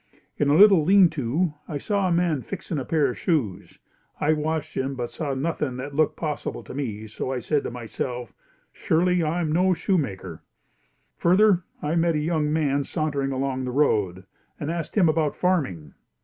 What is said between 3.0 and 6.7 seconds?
of shoes. I watched him, but saw nothing that looked possible